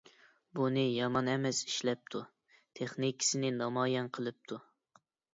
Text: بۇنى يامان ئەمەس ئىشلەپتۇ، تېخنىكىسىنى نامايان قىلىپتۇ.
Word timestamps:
بۇنى 0.59 0.83
يامان 0.85 1.27
ئەمەس 1.33 1.59
ئىشلەپتۇ، 1.67 2.21
تېخنىكىسىنى 2.79 3.51
نامايان 3.59 4.09
قىلىپتۇ. 4.19 4.59